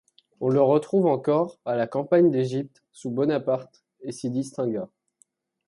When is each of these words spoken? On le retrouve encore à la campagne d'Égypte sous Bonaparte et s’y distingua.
On 0.39 0.49
le 0.49 0.59
retrouve 0.63 1.05
encore 1.05 1.59
à 1.63 1.75
la 1.75 1.85
campagne 1.85 2.31
d'Égypte 2.31 2.81
sous 2.91 3.11
Bonaparte 3.11 3.83
et 4.01 4.11
s’y 4.11 4.31
distingua. 4.31 4.89